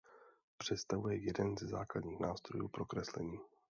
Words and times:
Představuje 0.57 1.17
jeden 1.25 1.57
ze 1.57 1.67
základních 1.67 2.19
nástrojů 2.19 2.67
pro 2.67 2.85
kreslení. 2.85 3.39